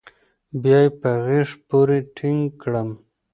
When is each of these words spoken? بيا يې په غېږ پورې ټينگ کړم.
بيا 0.61 0.79
يې 0.85 0.89
په 0.99 1.11
غېږ 1.25 1.49
پورې 1.67 1.97
ټينگ 2.15 2.41
کړم. 2.61 2.89